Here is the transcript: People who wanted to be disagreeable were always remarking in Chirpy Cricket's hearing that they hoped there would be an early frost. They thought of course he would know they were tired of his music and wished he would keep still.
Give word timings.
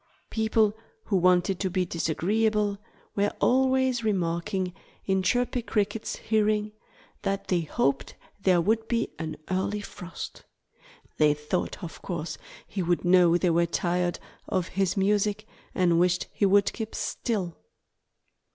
People 0.31 0.75
who 1.03 1.15
wanted 1.15 1.59
to 1.59 1.69
be 1.69 1.85
disagreeable 1.85 2.79
were 3.15 3.31
always 3.39 4.03
remarking 4.03 4.73
in 5.05 5.21
Chirpy 5.21 5.61
Cricket's 5.61 6.15
hearing 6.15 6.71
that 7.21 7.49
they 7.49 7.61
hoped 7.61 8.15
there 8.41 8.59
would 8.59 8.87
be 8.87 9.11
an 9.19 9.37
early 9.51 9.81
frost. 9.81 10.43
They 11.17 11.35
thought 11.35 11.83
of 11.83 12.01
course 12.01 12.39
he 12.65 12.81
would 12.81 13.05
know 13.05 13.37
they 13.37 13.51
were 13.51 13.67
tired 13.67 14.17
of 14.47 14.69
his 14.69 14.97
music 14.97 15.45
and 15.75 15.99
wished 15.99 16.25
he 16.33 16.47
would 16.47 16.73
keep 16.73 16.95
still. 16.95 17.59